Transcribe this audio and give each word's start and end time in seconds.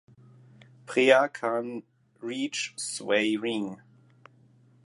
Preah 0.87 1.31
Khan 1.31 1.83
Reach 2.21 2.73
Svay 2.75 3.37
Rieng 3.37 3.77